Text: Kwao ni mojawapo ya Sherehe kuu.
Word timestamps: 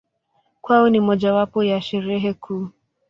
Kwao 0.61 0.89
ni 0.89 0.99
mojawapo 0.99 1.63
ya 1.63 1.81
Sherehe 1.81 2.33
kuu. 2.33 2.67